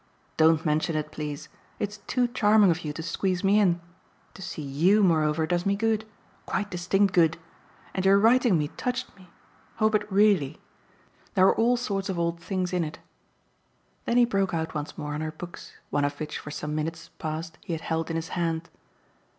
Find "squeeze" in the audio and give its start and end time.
3.03-3.43